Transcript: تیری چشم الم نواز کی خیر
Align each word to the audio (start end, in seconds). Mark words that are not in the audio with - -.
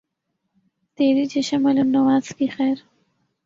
تیری 0.95 1.27
چشم 1.27 1.65
الم 1.65 1.87
نواز 1.91 2.27
کی 2.29 2.47
خیر 2.47 2.83